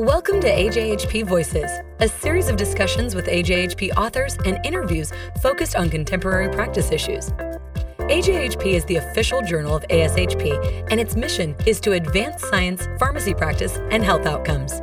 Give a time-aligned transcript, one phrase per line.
[0.00, 5.12] Welcome to AJHP Voices, a series of discussions with AJHP authors and interviews
[5.42, 7.28] focused on contemporary practice issues.
[8.08, 13.34] AJHP is the official journal of ASHP, and its mission is to advance science, pharmacy
[13.34, 14.80] practice, and health outcomes.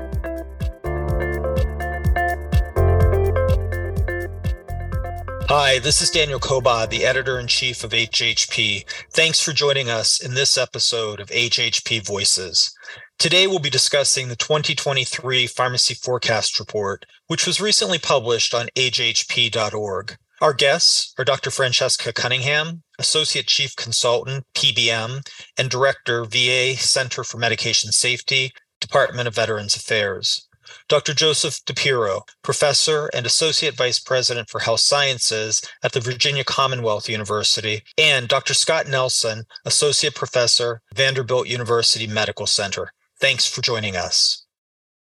[5.49, 8.85] Hi, this is Daniel Cobaugh, the editor in chief of AJHP.
[9.09, 12.77] Thanks for joining us in this episode of AJHP Voices.
[13.19, 20.17] Today, we'll be discussing the 2023 Pharmacy Forecast Report, which was recently published on ajhp.org.
[20.39, 21.49] Our guests are Dr.
[21.49, 25.27] Francesca Cunningham, Associate Chief Consultant, PBM,
[25.57, 30.47] and Director, VA Center for Medication Safety, Department of Veterans Affairs.
[30.87, 31.15] Dr.
[31.15, 37.81] Joseph DiPiro, Professor and Associate Vice President for Health Sciences at the Virginia Commonwealth University,
[37.97, 38.53] and Dr.
[38.53, 42.91] Scott Nelson, Associate Professor, Vanderbilt University Medical Center.
[43.19, 44.45] Thanks for joining us.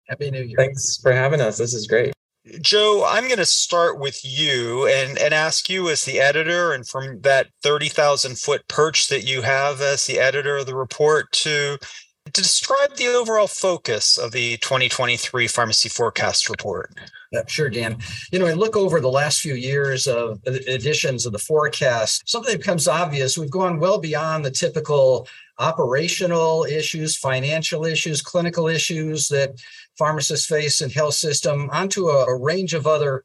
[0.08, 0.56] Happy New Year.
[0.56, 1.58] Thanks for having us.
[1.58, 2.12] This is great.
[2.60, 6.86] Joe, I'm going to start with you and, and ask you as the editor and
[6.86, 11.78] from that 30,000 foot perch that you have as the editor of the report to,
[12.26, 16.94] to describe the overall focus of the 2023 pharmacy forecast report.
[17.32, 17.96] Yeah, sure, Dan.
[18.30, 22.56] You know, I look over the last few years of editions of the forecast, something
[22.56, 23.38] becomes obvious.
[23.38, 25.26] We've gone well beyond the typical
[25.58, 29.60] operational issues, financial issues, clinical issues that
[29.96, 33.24] pharmacists face in health system onto a, a range of other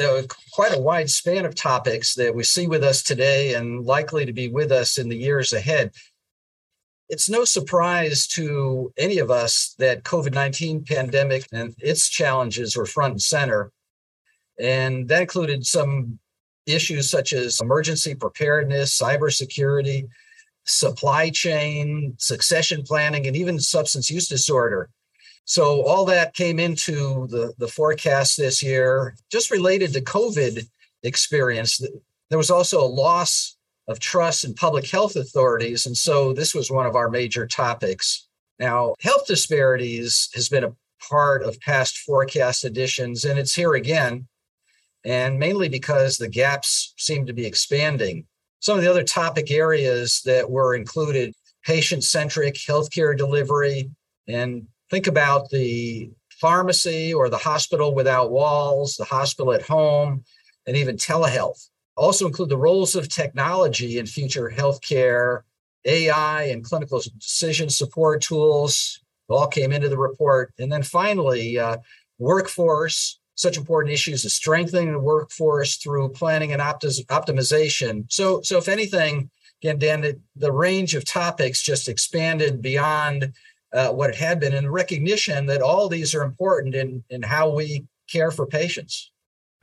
[0.00, 0.22] uh,
[0.52, 4.32] quite a wide span of topics that we see with us today and likely to
[4.32, 5.90] be with us in the years ahead.
[7.12, 13.12] It's no surprise to any of us that COVID-19 pandemic and its challenges were front
[13.12, 13.70] and center.
[14.58, 16.18] And that included some
[16.64, 20.08] issues such as emergency preparedness, cybersecurity,
[20.64, 24.88] supply chain, succession planning, and even substance use disorder.
[25.44, 30.66] So all that came into the, the forecast this year, just related to COVID
[31.02, 31.78] experience.
[32.30, 35.86] There was also a loss of trust and public health authorities.
[35.86, 38.28] And so this was one of our major topics.
[38.58, 40.74] Now, health disparities has been a
[41.08, 44.28] part of past forecast editions, and it's here again,
[45.04, 48.26] and mainly because the gaps seem to be expanding.
[48.60, 51.34] Some of the other topic areas that were included
[51.64, 53.90] patient centric healthcare delivery,
[54.28, 60.24] and think about the pharmacy or the hospital without walls, the hospital at home,
[60.66, 61.68] and even telehealth.
[61.96, 65.42] Also include the roles of technology in future healthcare,
[65.84, 70.52] AI and clinical decision support tools all came into the report.
[70.58, 71.78] And then finally, uh,
[72.18, 78.04] workforce such important issues as strengthening the workforce through planning and optimization.
[78.10, 79.30] So, so if anything,
[79.62, 83.32] again, Dan, the, the range of topics just expanded beyond
[83.72, 87.48] uh, what it had been, and recognition that all these are important in in how
[87.48, 89.11] we care for patients.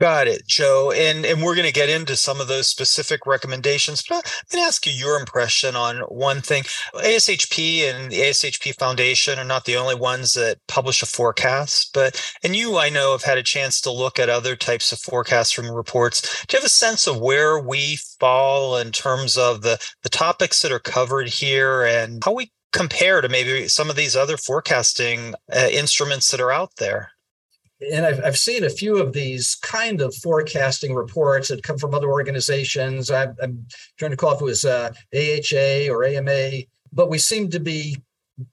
[0.00, 0.92] Got it, Joe.
[0.92, 4.64] And and we're going to get into some of those specific recommendations, but I'm going
[4.64, 6.62] to ask you your impression on one thing.
[6.94, 12.34] ASHP and the ASHP Foundation are not the only ones that publish a forecast, but
[12.42, 15.52] and you I know have had a chance to look at other types of forecasts
[15.52, 16.46] from reports.
[16.46, 20.62] Do you have a sense of where we fall in terms of the the topics
[20.62, 25.34] that are covered here and how we compare to maybe some of these other forecasting
[25.54, 27.12] uh, instruments that are out there?
[27.80, 31.94] And I've, I've seen a few of these kind of forecasting reports that come from
[31.94, 33.10] other organizations.
[33.10, 33.66] I, am
[33.98, 37.96] trying to call if it was uh, AHA or AMA, but we seem to be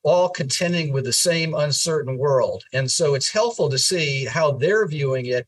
[0.03, 2.63] all contending with the same uncertain world.
[2.73, 5.47] And so it's helpful to see how they're viewing it,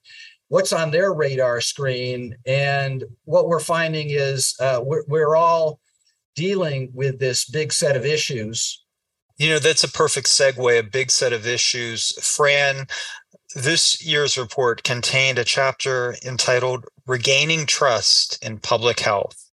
[0.49, 2.35] what's on their radar screen.
[2.45, 5.79] And what we're finding is uh, we're, we're all
[6.35, 8.83] dealing with this big set of issues.
[9.37, 12.11] You know, that's a perfect segue, a big set of issues.
[12.21, 12.87] Fran,
[13.55, 19.49] this year's report contained a chapter entitled Regaining Trust in Public Health.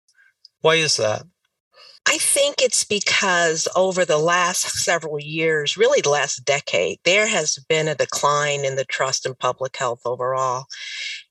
[0.62, 1.24] Why is that?
[2.08, 7.58] I think it's because over the last several years, really the last decade, there has
[7.68, 10.66] been a decline in the trust in public health overall.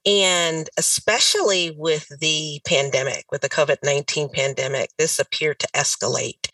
[0.04, 6.48] And especially with the pandemic, with the COVID 19 pandemic, this appeared to escalate.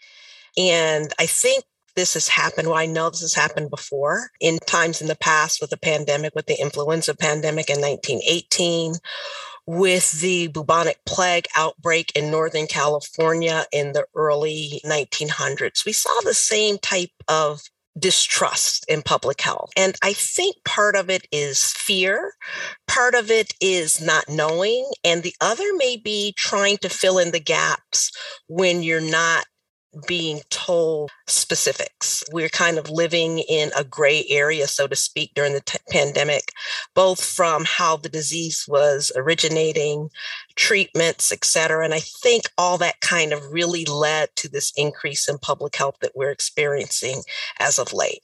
[0.58, 1.64] And I think
[1.94, 2.68] this has happened.
[2.68, 6.34] Well, I know this has happened before in times in the past with the pandemic,
[6.34, 8.94] with the influenza pandemic in 1918,
[9.66, 15.84] with the bubonic plague outbreak in Northern California in the early 1900s.
[15.84, 17.62] We saw the same type of
[17.98, 19.70] distrust in public health.
[19.76, 22.34] And I think part of it is fear,
[22.86, 27.32] part of it is not knowing, and the other may be trying to fill in
[27.32, 28.12] the gaps
[28.46, 29.44] when you're not
[30.06, 32.22] being told specifics.
[32.32, 36.52] We're kind of living in a gray area, so to speak, during the t- pandemic,
[36.94, 40.10] both from how the disease was originating,
[40.56, 41.84] treatments, et cetera.
[41.84, 45.96] And I think all that kind of really led to this increase in public health
[46.00, 47.22] that we're experiencing
[47.58, 48.22] as of late.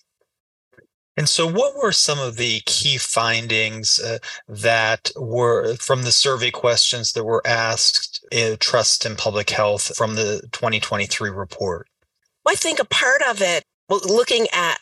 [1.17, 4.19] And so, what were some of the key findings uh,
[4.49, 10.15] that were from the survey questions that were asked in Trust in Public Health from
[10.15, 11.89] the 2023 report?
[12.45, 14.79] Well, I think a part of it, looking at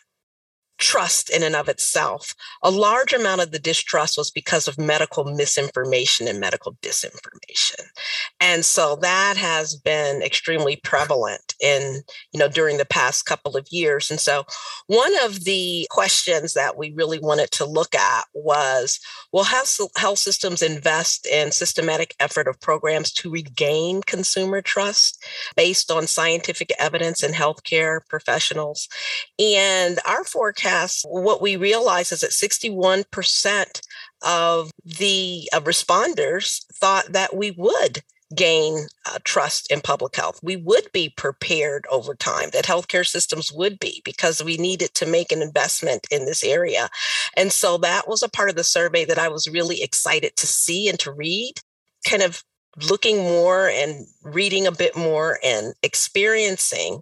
[0.77, 2.35] trust in and of itself.
[2.61, 7.81] A large amount of the distrust was because of medical misinformation and medical disinformation.
[8.39, 12.01] And so that has been extremely prevalent in,
[12.33, 14.11] you know, during the past couple of years.
[14.11, 14.45] And so
[14.87, 18.99] one of the questions that we really wanted to look at was
[19.31, 25.23] will health, health systems invest in systematic effort of programs to regain consumer trust
[25.55, 28.87] based on scientific evidence and healthcare professionals?
[29.39, 30.64] And our forecast
[31.07, 33.81] what we realize is that 61%
[34.25, 38.01] of the uh, responders thought that we would
[38.35, 40.39] gain uh, trust in public health.
[40.41, 45.05] We would be prepared over time, that healthcare systems would be, because we needed to
[45.05, 46.89] make an investment in this area.
[47.37, 50.47] And so that was a part of the survey that I was really excited to
[50.47, 51.53] see and to read,
[52.07, 52.43] kind of
[52.89, 57.01] looking more and reading a bit more and experiencing,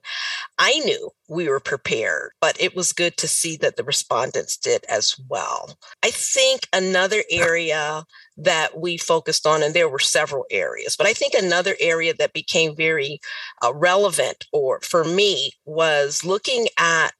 [0.59, 4.85] I knew we were prepared, but it was good to see that the respondents did
[4.87, 5.77] as well.
[6.03, 8.05] I think another area
[8.37, 12.33] that we focused on, and there were several areas, but I think another area that
[12.33, 13.19] became very
[13.63, 17.11] uh, relevant or for me was looking at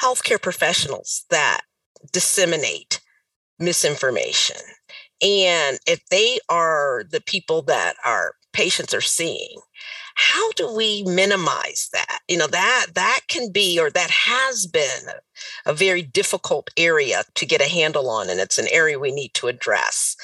[0.00, 1.60] healthcare professionals that
[2.12, 3.00] disseminate
[3.58, 4.56] misinformation
[5.22, 9.58] and if they are the people that our patients are seeing,
[10.14, 12.20] how do we minimize that?
[12.28, 15.08] You know that that can be or that has been
[15.66, 19.34] a, very difficult area to get a handle on and it's an area we need
[19.34, 20.16] to address.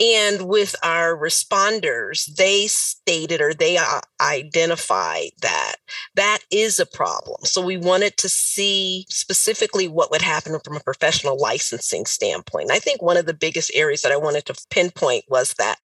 [0.00, 5.76] And with our responders they stated or they uh, identified that
[6.14, 7.44] that is a problem.
[7.44, 12.70] So we wanted to see specifically what would happen from a professional licensing standpoint.
[12.70, 15.78] I think one of the biggest areas that i wanted to pinpoint was that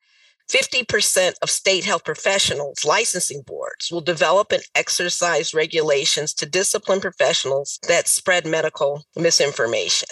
[0.50, 7.78] 50% of state health professionals licensing boards will develop and exercise regulations to discipline professionals
[7.88, 10.08] that spread medical misinformation.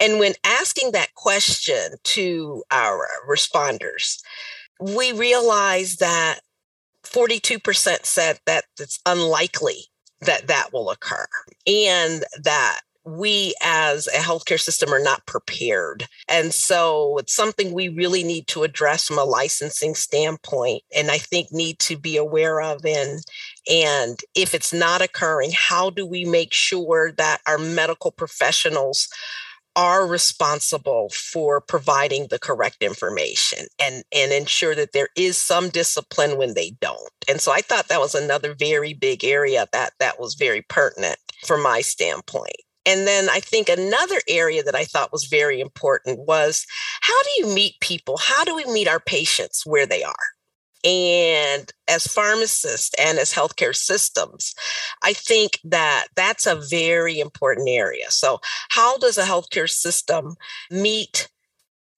[0.00, 4.22] And when asking that question to our responders,
[4.80, 6.40] we realized that
[7.04, 9.86] 42% said that it's unlikely
[10.20, 11.26] that that will occur
[11.66, 16.06] and that we as a healthcare system are not prepared.
[16.28, 21.18] And so it's something we really need to address from a licensing standpoint and I
[21.18, 23.20] think need to be aware of and
[23.70, 29.08] and if it's not occurring, how do we make sure that our medical professionals
[29.76, 36.38] are responsible for providing the correct information and and ensure that there is some discipline
[36.38, 40.20] when they don't and so i thought that was another very big area that that
[40.20, 42.54] was very pertinent from my standpoint
[42.86, 46.66] and then I think another area that I thought was very important was
[47.00, 48.18] how do you meet people?
[48.18, 50.14] How do we meet our patients where they are?
[50.84, 54.54] And as pharmacists and as healthcare systems,
[55.02, 58.10] I think that that's a very important area.
[58.10, 60.36] So, how does a healthcare system
[60.70, 61.30] meet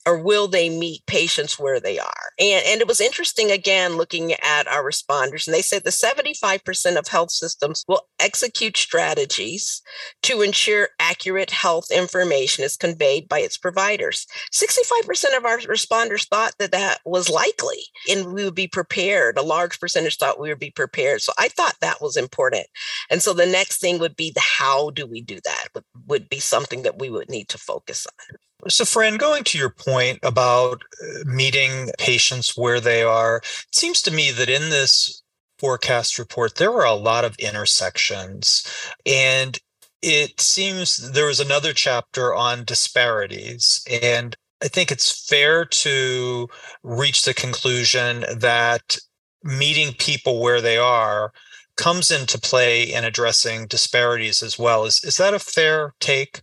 [0.06, 2.32] or will they meet patients where they are?
[2.38, 6.96] And, and it was interesting again looking at our responders, and they said the 75%
[6.96, 9.82] of health systems will execute strategies
[10.22, 14.26] to ensure accurate health information is conveyed by its providers.
[14.54, 19.38] 65% of our responders thought that that was likely and we would be prepared.
[19.38, 21.22] A large percentage thought we would be prepared.
[21.22, 22.66] So I thought that was important.
[23.10, 26.28] And so the next thing would be the how do we do that would, would
[26.28, 28.36] be something that we would need to focus on.
[28.68, 34.02] So, Fran, going to your point about uh, meeting patients where they are, it seems
[34.02, 35.22] to me that in this
[35.58, 38.66] forecast report, there were a lot of intersections.
[39.04, 39.58] And
[40.02, 43.84] it seems there was another chapter on disparities.
[44.02, 46.48] And I think it's fair to
[46.82, 48.98] reach the conclusion that
[49.42, 51.32] meeting people where they are
[51.76, 54.84] comes into play in addressing disparities as well.
[54.86, 56.42] Is, is that a fair take?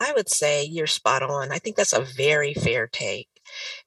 [0.00, 1.52] I would say you're spot on.
[1.52, 3.28] I think that's a very fair take.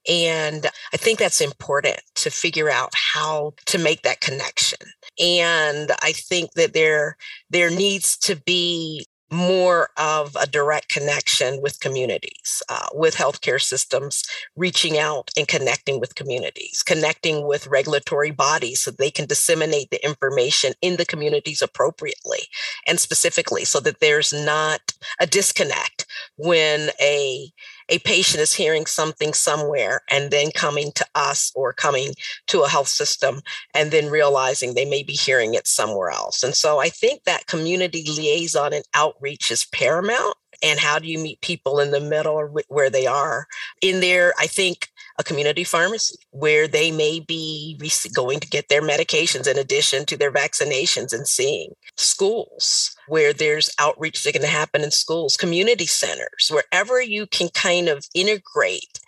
[0.08, 4.80] And I think that's important to figure out how to make that connection.
[5.20, 7.18] And I think that there
[7.50, 14.24] there needs to be more of a direct connection with communities, uh, with healthcare systems,
[14.56, 20.04] reaching out and connecting with communities, connecting with regulatory bodies so they can disseminate the
[20.06, 22.44] information in the communities appropriately
[22.88, 26.06] and specifically so that there's not a disconnect
[26.38, 27.52] when a
[27.90, 32.14] a patient is hearing something somewhere and then coming to us or coming
[32.48, 33.42] to a health system
[33.74, 36.44] and then realizing they may be hearing it somewhere else.
[36.44, 40.36] And so I think that community liaison and outreach is paramount.
[40.62, 43.48] And how do you meet people in the middle or where they are?
[43.82, 47.78] In there, I think a community pharmacy where they may be
[48.14, 53.70] going to get their medications in addition to their vaccinations and seeing schools where there's
[53.80, 59.00] outreach that can happen in schools, community centers, wherever you can kind of integrate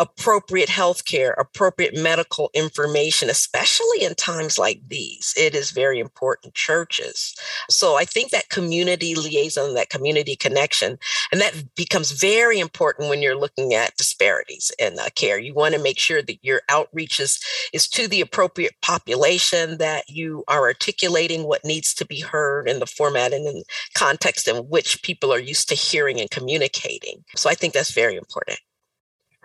[0.00, 5.34] appropriate health care, appropriate medical information, especially in times like these.
[5.36, 6.54] It is very important.
[6.54, 7.34] Churches.
[7.68, 10.98] So I think that community liaison, that community connection,
[11.30, 15.38] and that becomes very important when you're looking at disparities in uh, care.
[15.38, 17.38] You want to make sure that your outreach is,
[17.74, 22.78] is to the appropriate population, that you are articulating what needs to be heard in
[22.78, 23.62] the format and in
[23.94, 27.22] context in which people are used to hearing and communicating.
[27.36, 28.58] So I think that's very important.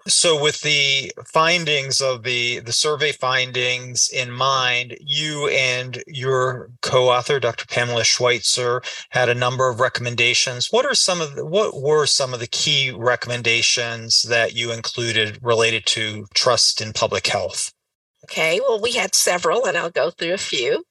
[0.08, 7.40] So, with the findings of the the survey findings in mind, you and your co-author,
[7.40, 7.66] Dr.
[7.66, 10.72] Pamela Schweitzer, had a number of recommendations.
[10.72, 15.40] What are some of the, what were some of the key recommendations that you included
[15.42, 17.75] related to trust in public health?
[18.26, 20.84] Okay, well, we had several, and I'll go through a few.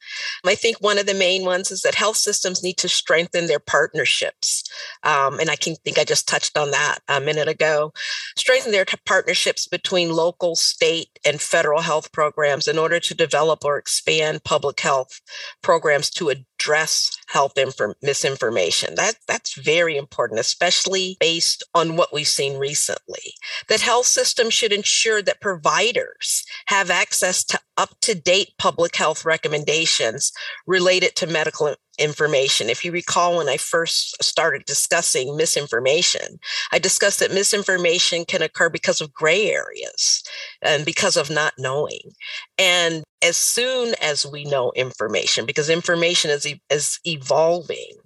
[0.46, 3.58] I think one of the main ones is that health systems need to strengthen their
[3.58, 4.62] partnerships.
[5.02, 7.92] Um, and I can think I just touched on that a minute ago.
[8.36, 13.64] Strengthen their t- partnerships between local, state, and federal health programs in order to develop
[13.64, 15.20] or expand public health
[15.60, 18.94] programs to address health inform- misinformation.
[18.94, 23.34] That, that's very important, especially based on what we've seen recently.
[23.68, 29.24] That health systems should ensure that providers have access to up to date public health
[29.24, 30.32] recommendations
[30.66, 32.68] related to medical information.
[32.68, 36.38] If you recall, when I first started discussing misinformation,
[36.72, 40.22] I discussed that misinformation can occur because of gray areas
[40.62, 42.12] and because of not knowing.
[42.58, 47.96] And as soon as we know information, because information is, is evolving,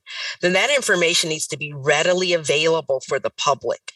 [0.41, 3.93] then that information needs to be readily available for the public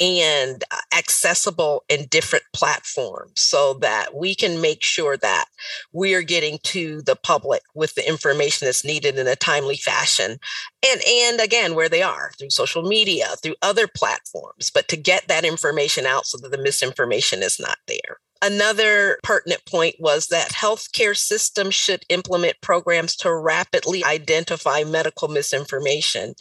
[0.00, 5.46] and uh, accessible in different platforms so that we can make sure that
[5.92, 10.38] we are getting to the public with the information that's needed in a timely fashion
[10.84, 15.28] and and again where they are through social media through other platforms but to get
[15.28, 20.50] that information out so that the misinformation is not there Another pertinent point was that
[20.50, 26.34] healthcare systems should implement programs to rapidly identify medical misinformation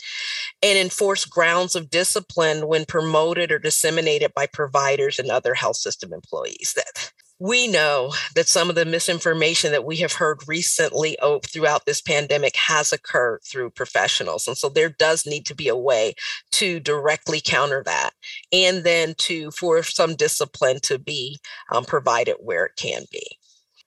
[0.62, 6.12] and enforce grounds of discipline when promoted or disseminated by providers and other health system
[6.12, 6.74] employees.
[6.76, 12.02] That we know that some of the misinformation that we have heard recently throughout this
[12.02, 14.48] pandemic has occurred through professionals.
[14.48, 16.14] And so there does need to be a way
[16.52, 18.12] to directly counter that
[18.52, 21.40] and then to for some discipline to be
[21.72, 23.26] um, provided where it can be.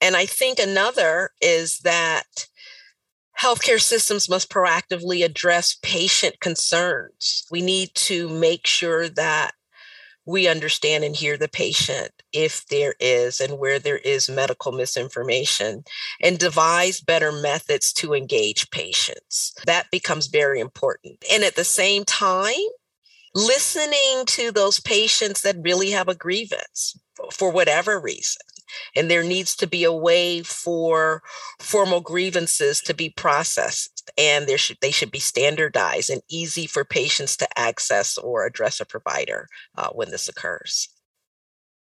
[0.00, 2.48] And I think another is that
[3.40, 7.46] healthcare systems must proactively address patient concerns.
[7.50, 9.52] We need to make sure that
[10.26, 15.84] we understand and hear the patient if there is and where there is medical misinformation
[16.20, 19.54] and devise better methods to engage patients.
[19.66, 21.24] That becomes very important.
[21.32, 22.54] And at the same time,
[23.34, 26.98] listening to those patients that really have a grievance
[27.30, 28.42] for whatever reason
[28.94, 31.22] and there needs to be a way for
[31.60, 36.84] formal grievances to be processed and there should they should be standardized and easy for
[36.84, 40.88] patients to access or address a provider uh, when this occurs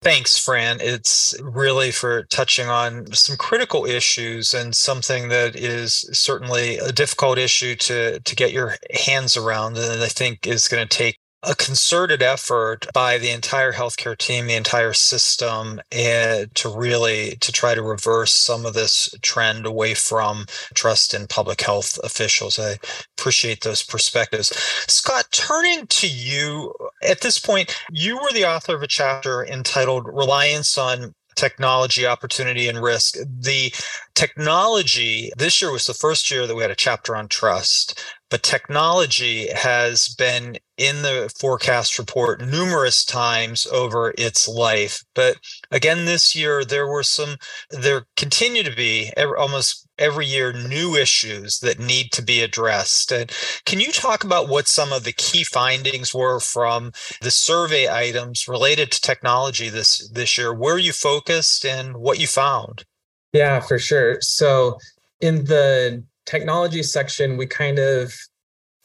[0.02, 0.78] Thanks, Fran.
[0.80, 7.38] It's really for touching on some critical issues and something that is certainly a difficult
[7.38, 8.74] issue to to get your
[9.06, 13.72] hands around, and I think is going to take a concerted effort by the entire
[13.72, 19.12] healthcare team, the entire system, eh, to really to try to reverse some of this
[19.22, 22.58] trend away from trust in public health officials.
[22.58, 22.78] I
[23.18, 24.48] appreciate those perspectives.
[24.86, 30.06] Scott, turning to you at this point, you were the author of a chapter entitled
[30.06, 33.72] Reliance on technology opportunity and risk the
[34.14, 37.98] technology this year was the first year that we had a chapter on trust
[38.32, 45.04] but technology has been in the forecast report numerous times over its life.
[45.14, 45.36] But
[45.70, 47.36] again, this year, there were some,
[47.70, 53.12] there continue to be almost every year new issues that need to be addressed.
[53.12, 53.30] And
[53.66, 58.48] can you talk about what some of the key findings were from the survey items
[58.48, 60.54] related to technology this this year?
[60.54, 62.86] Where you focused and what you found?
[63.34, 64.22] Yeah, for sure.
[64.22, 64.78] So
[65.20, 68.14] in the technology section, we kind of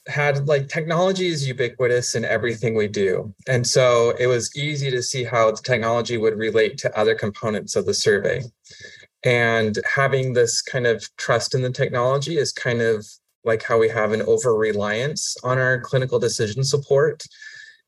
[0.08, 3.34] had like technology is ubiquitous in everything we do.
[3.48, 7.78] And so it was easy to see how the technology would relate to other components
[7.78, 8.44] of the survey.
[9.24, 13.06] And having this kind of trust in the technology is kind of
[13.46, 17.24] like how we have an over reliance on our clinical decision support.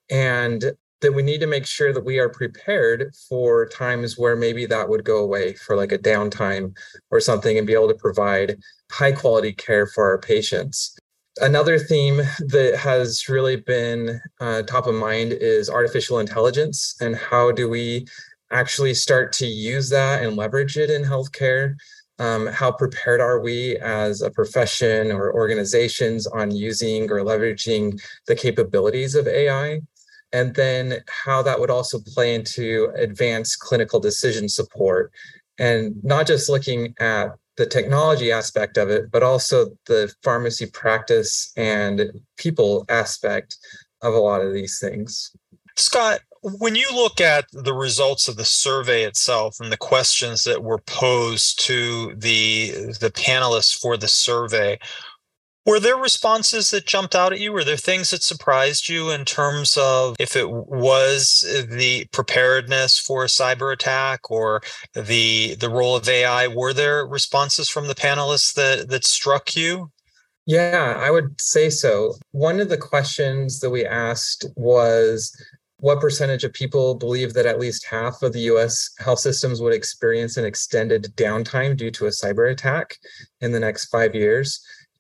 [0.10, 4.65] And that we need to make sure that we are prepared for times where maybe
[4.65, 6.75] that would go away for like a downtime
[7.12, 8.58] or something and be able to provide
[8.91, 10.98] high quality care for our patients.
[11.41, 17.51] Another theme that has really been uh, top of mind is artificial intelligence and how
[17.51, 18.06] do we
[18.51, 21.75] actually start to use that and leverage it in healthcare?
[22.18, 28.36] Um, how prepared are we as a profession or organizations on using or leveraging the
[28.36, 29.79] capabilities of AI?
[30.32, 35.12] And then how that would also play into advanced clinical decision support
[35.58, 41.52] and not just looking at the technology aspect of it, but also the pharmacy practice
[41.58, 43.58] and people aspect
[44.02, 45.36] of a lot of these things.
[45.76, 50.64] Scott, when you look at the results of the survey itself and the questions that
[50.64, 54.80] were posed to the the panelists for the survey,
[55.66, 57.51] were there responses that jumped out at you?
[57.51, 63.24] Were there things that surprised you in terms of if it was the preparedness for
[63.24, 64.62] a cyber attack or
[64.94, 66.48] the the role of AI?
[66.48, 69.92] Were there responses from the panelists that that struck you?
[70.46, 72.16] Yeah, I would say so.
[72.32, 75.32] One of the questions that we asked was
[75.82, 79.74] what percentage of people believe that at least half of the US health systems would
[79.74, 82.98] experience an extended downtime due to a cyber attack
[83.42, 84.60] in the next five years?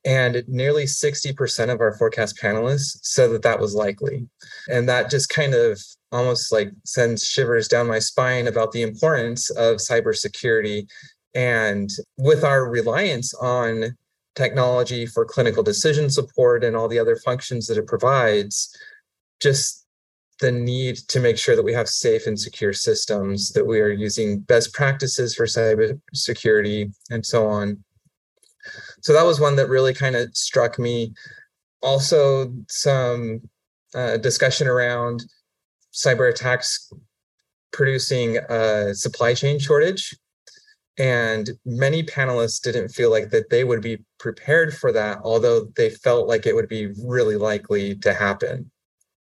[0.09, 4.27] And nearly 60% of our forecast panelists said that that was likely.
[4.67, 5.79] And that just kind of
[6.11, 10.89] almost like sends shivers down my spine about the importance of cybersecurity.
[11.35, 13.95] And with our reliance on
[14.33, 18.75] technology for clinical decision support and all the other functions that it provides,
[19.39, 19.85] just
[20.39, 23.91] the need to make sure that we have safe and secure systems, that we are
[23.91, 27.83] using best practices for cybersecurity, and so on
[29.01, 31.13] so that was one that really kind of struck me.
[31.81, 33.41] Also some
[33.95, 35.23] uh, discussion around
[35.93, 36.91] cyber attacks
[37.71, 40.15] producing a supply chain shortage.
[40.97, 45.89] And many panelists didn't feel like that they would be prepared for that although they
[45.89, 48.69] felt like it would be really likely to happen.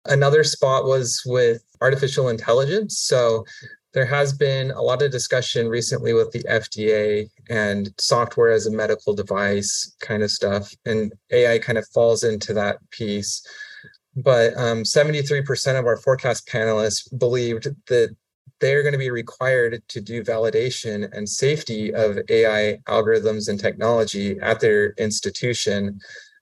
[0.04, 2.98] Another spot was with artificial intelligence.
[2.98, 3.44] So
[3.92, 8.70] there has been a lot of discussion recently with the FDA and software as a
[8.70, 13.46] medical device kind of stuff, and AI kind of falls into that piece.
[14.16, 18.14] But um, 73% of our forecast panelists believed that
[18.60, 24.38] they're going to be required to do validation and safety of AI algorithms and technology
[24.40, 25.98] at their institution,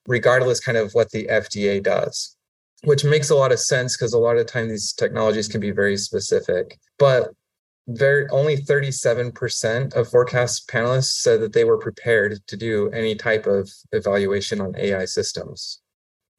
[0.07, 2.37] regardless kind of what the FDA does
[2.85, 5.71] which makes a lot of sense because a lot of time these technologies can be
[5.71, 6.79] very specific.
[6.99, 7.31] But
[7.89, 13.47] very only 37% of forecast panelists said that they were prepared to do any type
[13.47, 15.81] of evaluation on AI systems.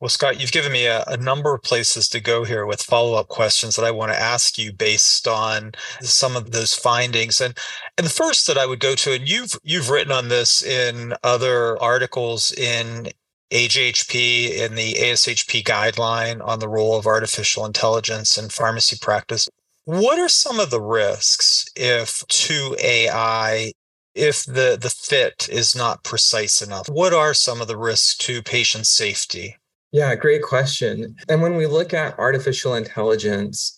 [0.02, 3.28] Well, Scott, you've given me a, a number of places to go here with follow-up
[3.28, 7.40] questions that I want to ask you based on some of those findings.
[7.40, 7.56] And
[8.00, 11.14] and the first that I would go to, and you've you've written on this in
[11.24, 13.10] other articles in
[13.52, 19.50] AJHP in the ASHP guideline on the role of artificial intelligence in pharmacy practice.
[19.92, 23.74] What are some of the risks if to AI
[24.16, 26.88] if the the fit is not precise enough?
[26.88, 29.58] What are some of the risks to patient safety?
[29.92, 31.18] Yeah, great question.
[31.28, 33.76] And when we look at artificial intelligence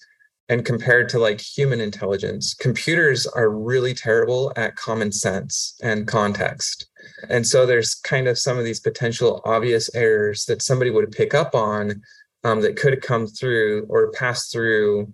[0.49, 6.86] and compared to like human intelligence, computers are really terrible at common sense and context.
[7.28, 11.34] And so there's kind of some of these potential obvious errors that somebody would pick
[11.34, 12.04] up on
[12.43, 15.12] um, that could come through or pass through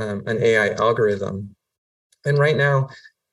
[0.00, 1.54] um, an AI algorithm.
[2.24, 2.88] And right now,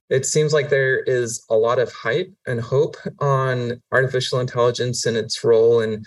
[0.09, 5.17] it seems like there is a lot of hype and hope on artificial intelligence and
[5.17, 6.05] its role in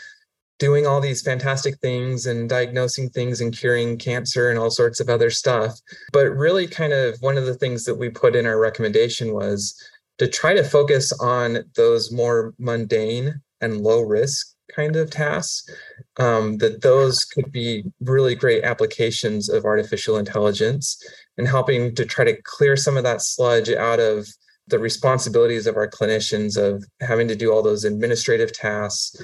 [0.58, 5.08] doing all these fantastic things and diagnosing things and curing cancer and all sorts of
[5.08, 5.78] other stuff.
[6.12, 9.74] But really, kind of one of the things that we put in our recommendation was
[10.18, 15.68] to try to focus on those more mundane and low risk kind of tasks
[16.18, 21.02] um, that those could be really great applications of artificial intelligence
[21.38, 24.26] and helping to try to clear some of that sludge out of
[24.68, 29.16] the responsibilities of our clinicians of having to do all those administrative tasks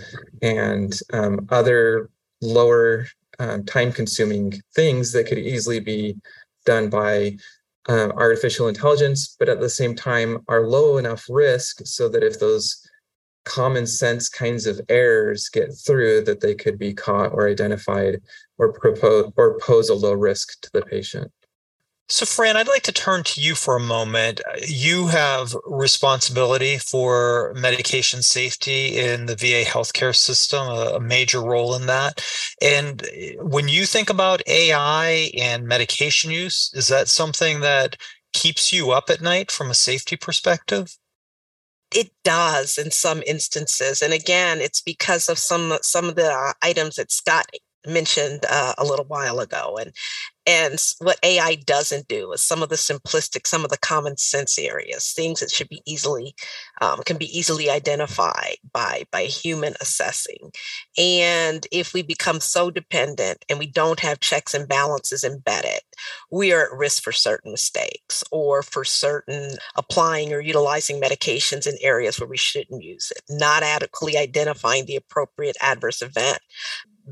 [0.43, 3.07] and um, other lower
[3.39, 6.17] um, time consuming things that could easily be
[6.65, 7.37] done by
[7.89, 12.41] uh, artificial intelligence, but at the same time are low enough risk so that if
[12.41, 12.86] those
[13.47, 18.21] common sense kinds of errors get through that they could be caught or identified
[18.59, 21.33] or propose or pose a low risk to the patient.
[22.09, 24.41] So, Fran, I'd like to turn to you for a moment.
[24.65, 31.87] You have responsibility for medication safety in the VA healthcare system, a, major role in
[31.87, 32.25] that.
[32.63, 37.97] And eh, when you think about AI and medication use, is that something that
[38.33, 40.97] keeps you up at night from a safety perspective?
[41.97, 46.55] It does in some instances, and again, it's because of some some of the uh,
[46.63, 47.47] items that Scott
[47.87, 49.93] mentioned uh, a little while ago and
[50.49, 54.59] and what ai doesn't do is some of the simplistic some of the common sense
[54.59, 56.35] areas things that should be easily
[56.81, 60.53] um, can be easily identified by by human assessing.
[60.99, 65.81] And if we become so dependent and we don't have checks and balances embedded
[66.31, 71.77] we are at risk for certain mistakes or for certain applying or utilizing medications in
[71.81, 76.39] areas where we shouldn't use it not adequately identifying the appropriate adverse event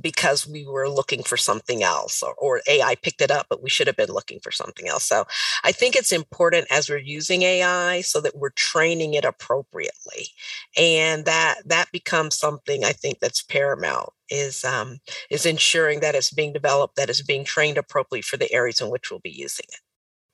[0.01, 3.69] because we were looking for something else or, or, AI picked it up, but we
[3.69, 5.05] should have been looking for something else.
[5.05, 5.27] So
[5.63, 10.29] I think it's important as we're using AI so that we're training it appropriately.
[10.77, 14.99] And that that becomes something I think that's paramount is um,
[15.31, 18.91] is ensuring that it's being developed, that it's being trained appropriately for the areas in
[18.91, 19.81] which we'll be using it.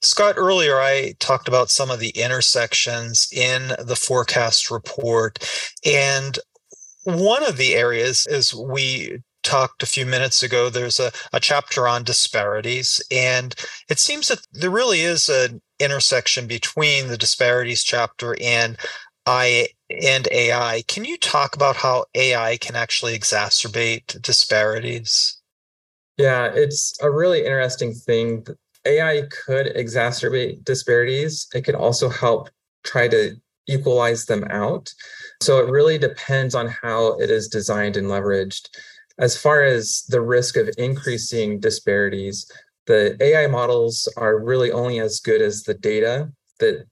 [0.02, 5.38] Scott, earlier I talked about some of the intersections in the forecast report.
[5.84, 6.38] And
[7.04, 11.86] one of the areas is we talked a few minutes ago, there's a, a chapter
[11.86, 13.02] on disparities.
[13.10, 13.54] And
[13.88, 18.76] it seems that there really is an intersection between the disparities chapter and
[19.26, 20.82] I and AI.
[20.88, 25.40] Can you talk about how AI can actually exacerbate disparities?
[26.16, 28.46] Yeah, it's a really interesting thing.
[28.86, 31.48] AI could exacerbate disparities.
[31.54, 32.50] It could also help
[32.84, 34.92] try to equalize them out.
[35.42, 38.68] So it really depends on how it is designed and leveraged
[39.18, 42.50] as far as the risk of increasing disparities,
[42.86, 46.86] the AI models are really only as good as the data that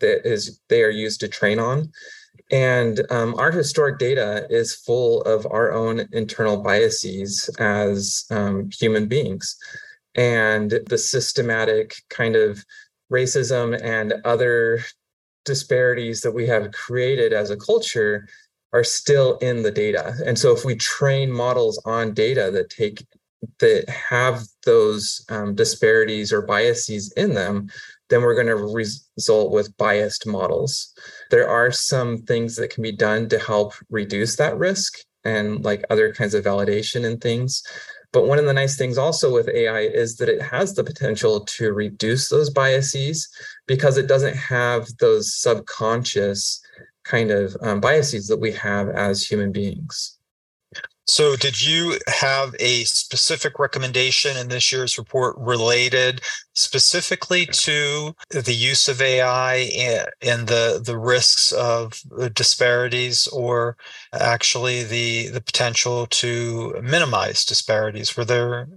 [0.00, 1.90] that is they are used to train on.
[2.50, 9.06] And um, our historic data is full of our own internal biases as um, human
[9.08, 9.56] beings.
[10.14, 12.64] And the systematic kind of
[13.12, 14.80] racism and other
[15.44, 18.26] disparities that we have created as a culture
[18.76, 20.14] are still in the data.
[20.26, 23.06] And so if we train models on data that take
[23.60, 27.68] that have those um, disparities or biases in them,
[28.10, 30.92] then we're going to result with biased models.
[31.30, 35.84] There are some things that can be done to help reduce that risk and like
[35.88, 37.62] other kinds of validation and things.
[38.12, 41.40] But one of the nice things also with AI is that it has the potential
[41.40, 43.26] to reduce those biases
[43.66, 46.60] because it doesn't have those subconscious
[47.08, 50.16] kind of um, biases that we have as human beings.
[51.08, 56.20] So, did you have a specific recommendation in this year's report related
[56.54, 59.54] specifically to the use of AI
[60.20, 62.02] and the the risks of
[62.34, 63.76] disparities, or
[64.12, 68.16] actually the the potential to minimize disparities?
[68.16, 68.68] Were there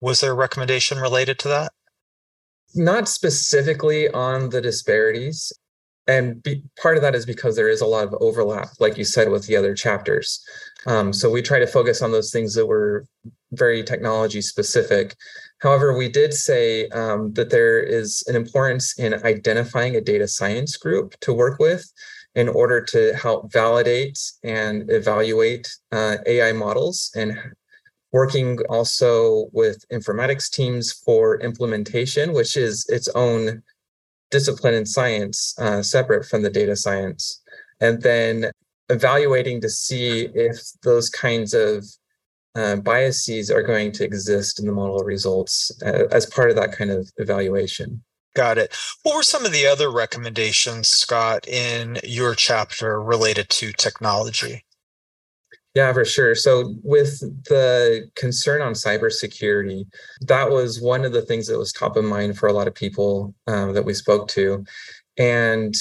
[0.00, 1.72] was there a recommendation related to that?
[2.74, 5.52] Not specifically on the disparities
[6.06, 9.04] and be, part of that is because there is a lot of overlap like you
[9.04, 10.44] said with the other chapters.
[10.86, 13.06] Um, so we try to focus on those things that were
[13.52, 15.16] very technology specific.
[15.60, 20.76] However we did say um, that there is an importance in identifying a data science
[20.76, 21.90] group to work with
[22.36, 27.36] in order to help validate and evaluate uh, ai models and
[28.12, 33.62] working also with informatics teams for implementation which is its own
[34.30, 37.42] discipline in science uh, separate from the data science
[37.80, 38.50] and then
[38.88, 41.84] evaluating to see if those kinds of
[42.54, 46.72] uh, biases are going to exist in the model results uh, as part of that
[46.72, 48.02] kind of evaluation
[48.36, 48.76] Got it.
[49.02, 54.65] What were some of the other recommendations, Scott, in your chapter related to technology?
[55.76, 56.34] Yeah, for sure.
[56.34, 59.84] So, with the concern on cybersecurity,
[60.22, 62.74] that was one of the things that was top of mind for a lot of
[62.74, 64.64] people um, that we spoke to.
[65.18, 65.74] And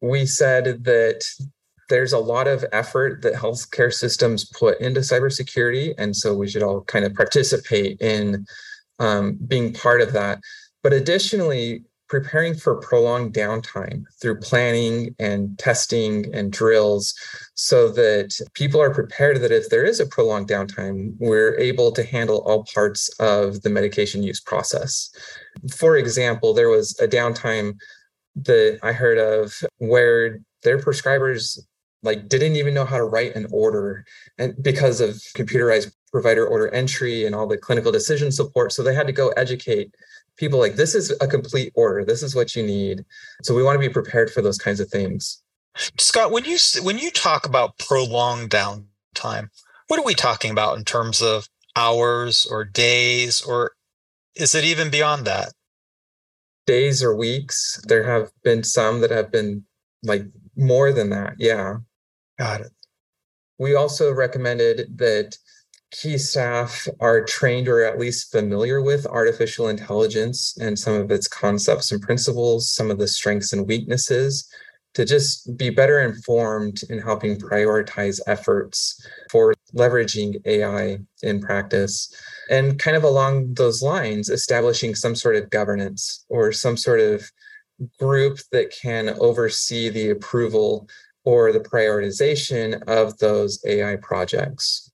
[0.00, 1.24] we said that
[1.88, 5.92] there's a lot of effort that healthcare systems put into cybersecurity.
[5.98, 8.46] And so we should all kind of participate in
[9.00, 10.38] um, being part of that.
[10.84, 17.14] But additionally, preparing for prolonged downtime through planning and testing and drills
[17.54, 22.04] so that people are prepared that if there is a prolonged downtime, we're able to
[22.04, 25.10] handle all parts of the medication use process.
[25.74, 27.76] For example, there was a downtime
[28.36, 31.58] that I heard of where their prescribers
[32.02, 34.04] like didn't even know how to write an order
[34.38, 38.94] and because of computerized provider order entry and all the clinical decision support so they
[38.94, 39.94] had to go educate
[40.36, 42.04] people like this is a complete order.
[42.04, 43.04] This is what you need.
[43.42, 45.42] So we want to be prepared for those kinds of things.
[45.98, 49.48] Scott when you when you talk about prolonged downtime
[49.88, 53.72] what are we talking about in terms of hours or days or
[54.34, 55.52] is it even beyond that?
[56.66, 57.80] Days or weeks?
[57.86, 59.64] There have been some that have been
[60.02, 60.24] like
[60.56, 61.76] more than that yeah.
[62.38, 62.72] Got it.
[63.58, 65.38] We also recommended that
[65.92, 71.28] key staff are trained or at least familiar with artificial intelligence and some of its
[71.28, 74.48] concepts and principles, some of the strengths and weaknesses,
[74.94, 82.12] to just be better informed in helping prioritize efforts for leveraging AI in practice.
[82.50, 87.30] And kind of along those lines, establishing some sort of governance or some sort of
[88.00, 90.88] group that can oversee the approval
[91.24, 94.85] or the prioritization of those AI projects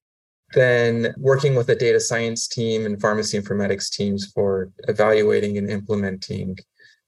[0.52, 6.58] then working with the data science team and pharmacy informatics teams for evaluating and implementing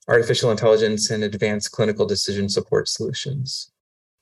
[0.07, 3.71] artificial intelligence and advanced clinical decision support solutions.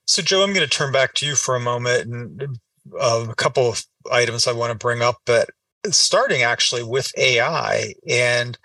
[0.06, 2.58] So, Joe, I'm going to turn back to you for a moment and
[2.98, 5.50] uh, a couple of items I want to bring up, but
[5.90, 7.94] starting actually with AI.
[8.08, 8.58] And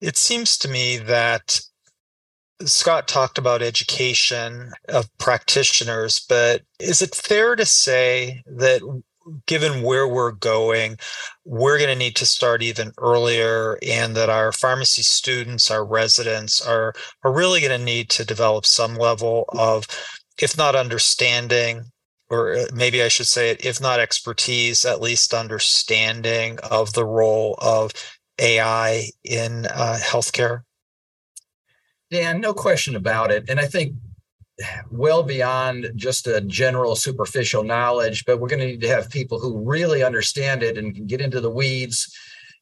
[0.00, 1.60] it seems to me that
[2.64, 8.80] Scott talked about education of practitioners, but is it fair to say that
[9.46, 10.98] given where we're going,
[11.44, 16.60] we're going to need to start even earlier, and that our pharmacy students, our residents,
[16.60, 19.86] are are really going to need to develop some level of,
[20.40, 21.84] if not understanding,
[22.28, 27.04] or uh, maybe I should say it, if not expertise, at least understanding of the
[27.04, 27.92] role of
[28.38, 30.62] AI in uh, healthcare.
[32.10, 33.48] Dan, no question about it.
[33.48, 33.94] And I think
[34.90, 39.38] well beyond just a general superficial knowledge, but we're going to need to have people
[39.38, 42.14] who really understand it and can get into the weeds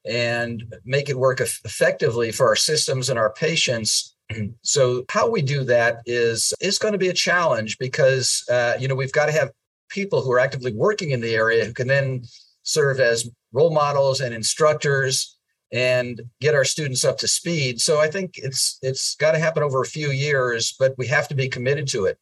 [0.05, 4.15] and make it work effectively for our systems and our patients.
[4.63, 8.89] So how we do that is is going to be a challenge because uh, you
[8.89, 9.51] know we've got to have
[9.91, 12.25] people who are actively working in the area who can then
[12.63, 15.37] serve as role models and instructors
[15.75, 17.81] and get our students up to speed.
[17.81, 21.29] So I think it's it's got to happen over a few years, but we have
[21.29, 22.17] to be committed to it.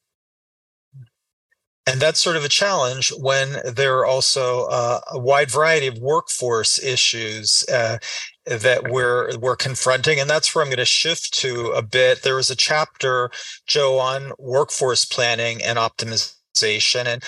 [1.86, 5.98] And that's sort of a challenge when there are also uh, a wide variety of
[5.98, 7.98] workforce issues uh,
[8.46, 12.22] that we're we're confronting, and that's where I'm going to shift to a bit.
[12.22, 13.30] There was a chapter,
[13.66, 17.22] Joe, on workforce planning and optimization, and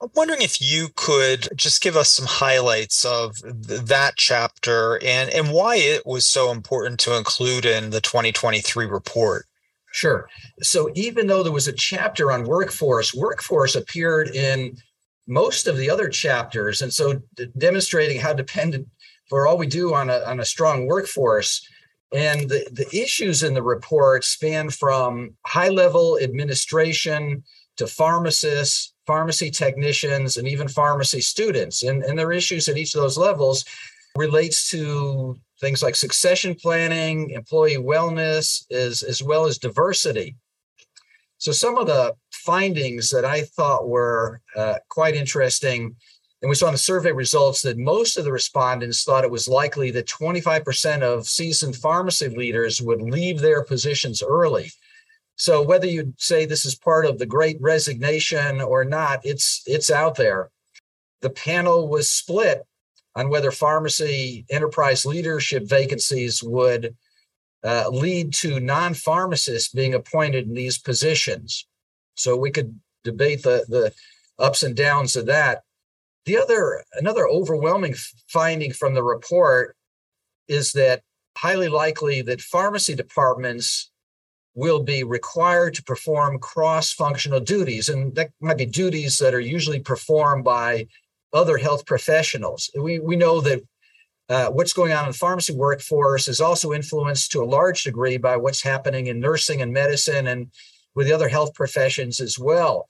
[0.00, 5.28] I'm wondering if you could just give us some highlights of th- that chapter and,
[5.30, 9.46] and why it was so important to include in the 2023 report.
[9.90, 10.28] Sure.
[10.62, 14.76] So, even though there was a chapter on workforce, workforce appeared in
[15.26, 16.80] most of the other chapters.
[16.80, 18.86] And so, d- demonstrating how dependent
[19.28, 21.66] for all we do on a, on a strong workforce.
[22.12, 27.42] And the, the issues in the report span from high level administration
[27.78, 31.82] to pharmacists pharmacy technicians, and even pharmacy students.
[31.82, 33.64] And, and their issues at each of those levels
[34.16, 40.36] relates to things like succession planning, employee wellness, as, as well as diversity.
[41.38, 45.96] So some of the findings that I thought were uh, quite interesting,
[46.42, 49.48] and we saw in the survey results that most of the respondents thought it was
[49.48, 54.70] likely that 25% of seasoned pharmacy leaders would leave their positions early.
[55.38, 59.90] So whether you say this is part of the great resignation or not, it's it's
[59.90, 60.50] out there.
[61.20, 62.64] The panel was split
[63.14, 66.96] on whether pharmacy enterprise leadership vacancies would
[67.64, 71.66] uh, lead to non-pharmacists being appointed in these positions.
[72.16, 73.92] So we could debate the the
[74.40, 75.62] ups and downs of that.
[76.26, 77.94] The other another overwhelming
[78.26, 79.76] finding from the report
[80.48, 81.02] is that
[81.36, 83.92] highly likely that pharmacy departments
[84.54, 87.88] will be required to perform cross functional duties.
[87.88, 90.86] And that might be duties that are usually performed by
[91.32, 92.70] other health professionals.
[92.76, 93.62] We, we know that
[94.28, 98.18] uh, what's going on in the pharmacy workforce is also influenced to a large degree
[98.18, 100.50] by what's happening in nursing and medicine and
[100.94, 102.88] with the other health professions as well.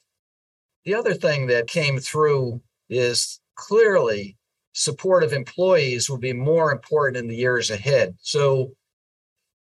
[0.84, 4.36] The other thing that came through is clearly
[4.72, 8.16] support of employees will be more important in the years ahead.
[8.20, 8.72] So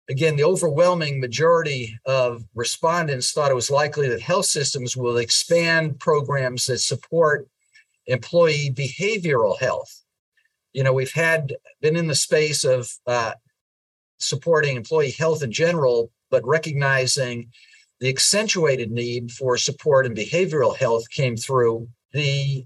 [0.08, 6.00] again, the overwhelming majority of respondents thought it was likely that health systems will expand
[6.00, 7.46] programs that support
[8.06, 10.02] employee behavioral health.
[10.72, 13.32] You know, we've had been in the space of uh,
[14.18, 17.50] supporting employee health in general, but recognizing
[18.00, 21.88] the accentuated need for support and behavioral health came through.
[22.12, 22.64] The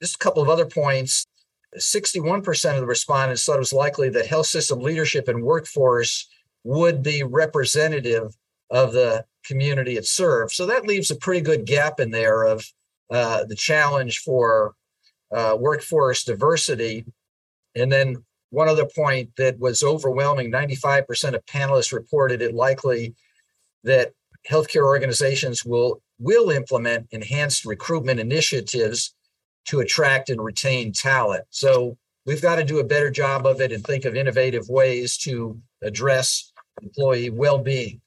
[0.00, 1.26] just a couple of other points.
[1.78, 6.26] 61% of the respondents thought it was likely that health system leadership and workforce
[6.64, 8.36] would be representative
[8.70, 10.54] of the community it serves.
[10.54, 12.64] So that leaves a pretty good gap in there of
[13.10, 14.74] uh, the challenge for
[15.32, 17.04] uh, workforce diversity.
[17.74, 23.14] And then one other point that was overwhelming 95% of panelists reported it likely
[23.84, 24.12] that
[24.48, 29.14] healthcare organizations will will implement enhanced recruitment initiatives
[29.64, 31.44] to attract and retain talent.
[31.48, 31.96] So
[32.26, 35.60] we've got to do a better job of it and think of innovative ways to
[35.82, 36.52] address
[36.82, 38.00] employee well-being.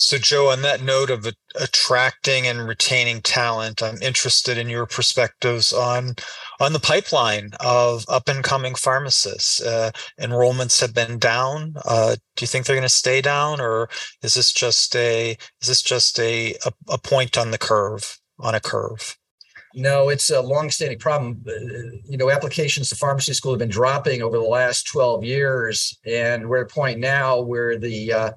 [0.00, 5.74] So, Joe, on that note of attracting and retaining talent, I'm interested in your perspectives
[5.74, 6.14] on
[6.58, 9.60] on the pipeline of up and coming pharmacists.
[9.60, 11.74] Uh, enrollments have been down.
[11.84, 13.90] Uh, do you think they're going to stay down, or
[14.22, 18.54] is this just a is this just a, a, a point on the curve on
[18.54, 19.18] a curve?
[19.74, 21.44] No, it's a long-standing problem.
[21.46, 21.52] Uh,
[22.04, 26.48] you know, applications to pharmacy school have been dropping over the last 12 years, and
[26.48, 28.30] we're at a point now where the uh,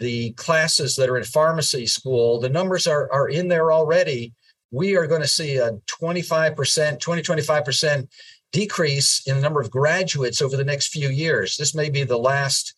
[0.00, 4.32] the classes that are in pharmacy school, the numbers are, are in there already.
[4.70, 5.72] We are going to see a
[6.02, 8.08] 25%, 20, 25%
[8.52, 11.56] decrease in the number of graduates over the next few years.
[11.56, 12.74] This may be the last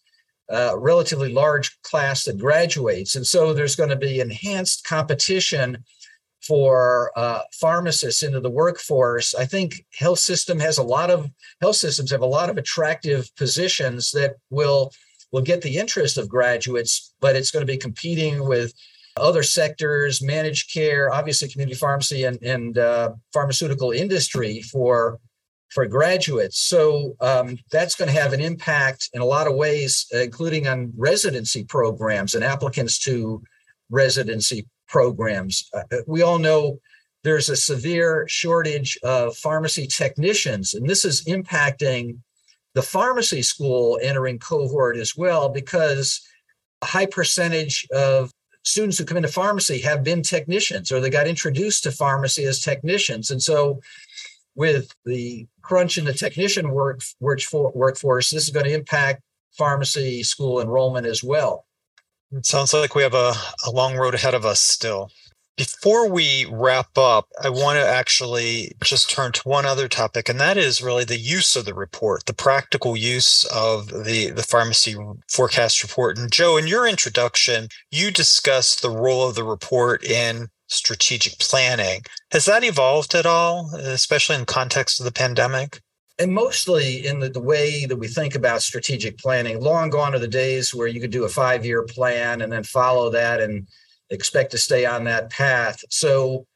[0.53, 3.17] uh, relatively large class that graduates.
[3.17, 5.85] And so there's going to be enhanced competition
[6.47, 9.35] for uh, pharmacists into the workforce.
[9.35, 11.31] I think health system has a lot of
[11.61, 14.93] health systems have a lot of attractive positions that will
[15.33, 18.73] will get the interest of graduates, but it's going to be competing with
[19.17, 25.19] other sectors, managed care, obviously community pharmacy and, and uh, pharmaceutical industry for
[25.71, 26.59] for graduates.
[26.59, 30.93] So um, that's going to have an impact in a lot of ways, including on
[30.97, 33.43] residency programs and applicants to
[33.91, 35.69] residency programs.
[35.75, 36.79] Uh, uh we all know
[37.25, 42.19] there's a severe shortage of pharmacy technicians, and this is impacting
[42.75, 46.21] the pharmacy school entering cohort as well because
[46.83, 48.31] a high percentage of
[48.65, 52.61] students who come into pharmacy have been technicians or they got introduced to pharmacy as
[52.61, 53.81] technicians and so
[54.57, 59.23] with the crunch in the technician work, workforce this is going to impact
[59.53, 61.66] pharmacy school enrollment as well
[62.33, 63.35] it sounds like we have a,
[63.67, 65.11] a long road ahead of us still
[65.57, 70.39] before we wrap up, I want to actually just turn to one other topic, and
[70.39, 74.95] that is really the use of the report, the practical use of the, the pharmacy
[75.29, 76.19] forecast report.
[76.19, 82.03] And Joe, in your introduction, you discussed the role of the report in strategic planning.
[82.33, 85.81] Has that evolved at all, especially in context of the pandemic?
[86.19, 90.19] And mostly in the, the way that we think about strategic planning long gone are
[90.19, 93.69] the days where you could do a five year plan and then follow that and
[94.11, 95.85] expect to stay on that path.
[95.91, 96.47] So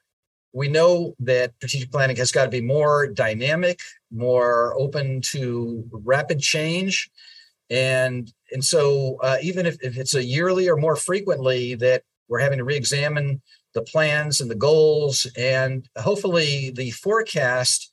[0.53, 6.41] we know that strategic planning has got to be more dynamic, more open to rapid
[6.41, 7.11] change.
[7.69, 12.41] And, and so uh, even if, if it's a yearly or more frequently that we're
[12.41, 13.43] having to re-examine
[13.75, 17.90] the plans and the goals, and hopefully the forecast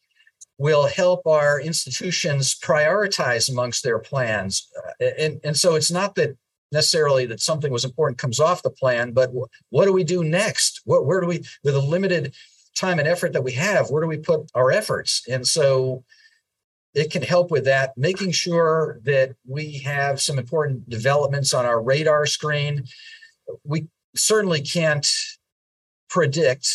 [0.58, 4.68] will help our institutions prioritize amongst their plans.
[5.00, 6.36] Uh, and, and so it's not that
[6.72, 9.32] necessarily that something was important comes off the plan, but
[9.70, 10.82] what do we do next?
[10.86, 12.34] Where do we, with a limited
[12.76, 15.24] time and effort that we have, where do we put our efforts?
[15.30, 16.04] And so
[16.94, 21.82] it can help with that, making sure that we have some important developments on our
[21.82, 22.84] radar screen.
[23.64, 25.08] We certainly can't
[26.10, 26.68] predict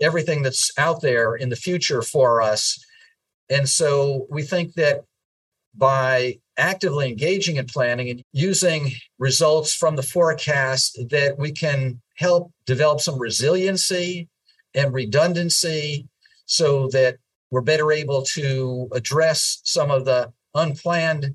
[0.00, 2.84] everything that's out there in the future for us.
[3.50, 5.04] And so we think that
[5.74, 12.52] by actively engaging in planning and using results from the forecast that we can help
[12.64, 14.28] develop some resiliency
[14.74, 16.06] and redundancy
[16.46, 17.16] so that
[17.50, 21.34] we're better able to address some of the unplanned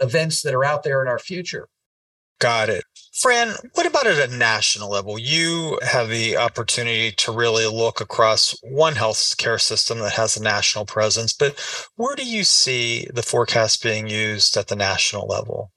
[0.00, 1.68] events that are out there in our future.
[2.38, 2.84] Got it.
[3.14, 5.18] Fran, what about at a national level?
[5.18, 10.84] You have the opportunity to really look across one healthcare system that has a national
[10.84, 11.58] presence, but
[11.94, 15.70] where do you see the forecast being used at the national level?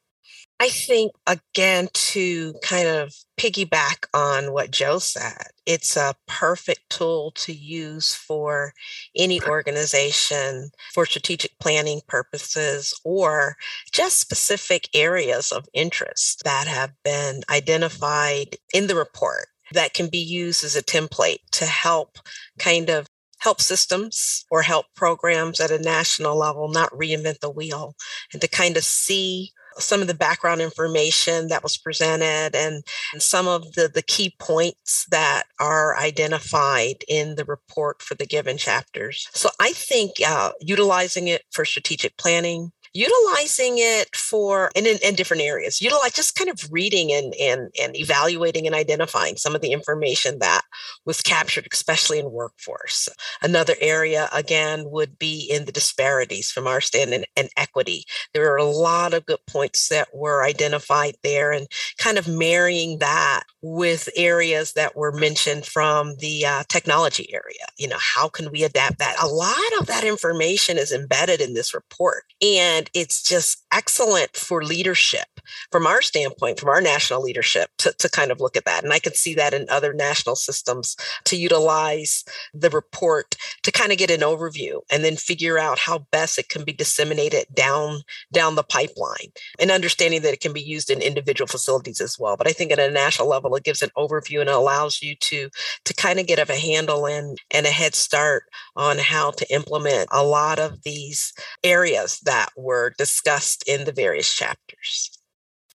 [0.60, 7.32] I think, again, to kind of piggyback on what Joe said, it's a perfect tool
[7.36, 8.74] to use for
[9.16, 13.56] any organization for strategic planning purposes or
[13.92, 20.18] just specific areas of interest that have been identified in the report that can be
[20.18, 22.18] used as a template to help
[22.58, 23.08] kind of
[23.40, 27.94] help systems or help programs at a national level not reinvent the wheel
[28.34, 33.22] and to kind of see some of the background information that was presented and, and
[33.22, 38.58] some of the, the key points that are identified in the report for the given
[38.58, 39.28] chapters.
[39.32, 45.14] So I think uh, utilizing it for strategic planning, utilizing it for in, in, in,
[45.14, 49.62] different areas utilize just kind of reading and, and and evaluating and identifying some of
[49.62, 50.62] the information that
[51.06, 53.08] was captured especially in workforce.
[53.42, 58.04] Another area again would be in the disparities from our stand and, and equity.
[58.34, 61.68] There are a lot of good points that were identified there and
[62.00, 67.68] kind of marrying that with areas that were mentioned from the uh, technology area.
[67.78, 69.18] You know how can we adapt that?
[69.22, 72.24] A lot of that information is embedded in this report.
[72.42, 75.28] And it's just excellent for leadership
[75.72, 78.84] from our standpoint, from our national leadership, to, to kind of look at that.
[78.84, 82.24] And I can see that in other national systems to utilize
[82.56, 86.50] the report to kind of get an overview and then figure out how best it
[86.50, 88.02] can be disseminated down
[88.34, 92.36] down the pipeline and understanding that it can be used in individual facilities as well.
[92.36, 95.50] But I think at a national level, it gives an overview and allows you to
[95.86, 98.44] to kind of get a handle and and a head start
[98.76, 104.34] on how to implement a lot of these areas that were discussed in the various
[104.34, 105.12] chapters.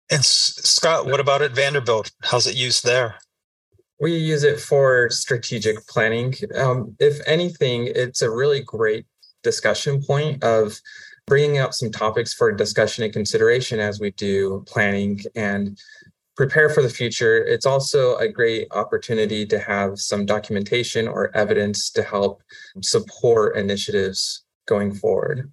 [0.10, 2.12] And Scott, what about at Vanderbilt?
[2.24, 3.16] How's it used there?
[4.00, 6.34] We use it for strategic planning.
[6.56, 9.06] Um, if anything, it's a really great
[9.44, 10.80] discussion point of
[11.28, 15.78] bringing up some topics for discussion and consideration as we do planning and
[16.36, 17.38] prepare for the future.
[17.38, 22.42] It's also a great opportunity to have some documentation or evidence to help
[22.82, 25.52] support initiatives going forward.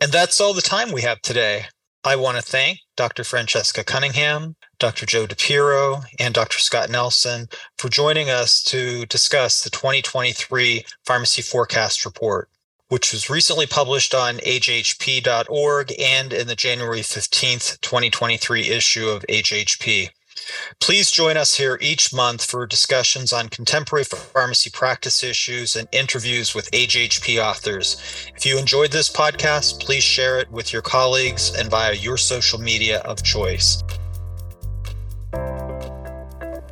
[0.00, 1.66] And that's all the time we have today.
[2.02, 3.22] I want to thank Dr.
[3.22, 5.04] Francesca Cunningham, Dr.
[5.04, 6.58] Joe DiPiro, and Dr.
[6.58, 12.48] Scott Nelson for joining us to discuss the 2023 Pharmacy Forecast Report,
[12.88, 20.08] which was recently published on ajhp.org and in the January 15th, 2023 issue of AJHP.
[20.80, 26.54] Please join us here each month for discussions on contemporary pharmacy practice issues and interviews
[26.54, 27.96] with AJHP authors.
[28.36, 32.58] If you enjoyed this podcast, please share it with your colleagues and via your social
[32.58, 33.82] media of choice.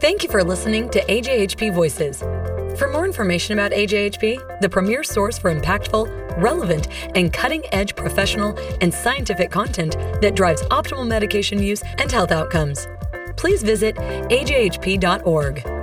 [0.01, 2.23] Thank you for listening to AJHP Voices.
[2.79, 8.57] For more information about AJHP, the premier source for impactful, relevant, and cutting edge professional
[8.81, 12.87] and scientific content that drives optimal medication use and health outcomes,
[13.39, 15.78] please visit ajhp.org.